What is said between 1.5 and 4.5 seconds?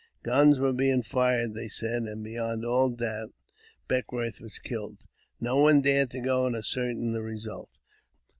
they said, and, beyond all doubt, Beckwourth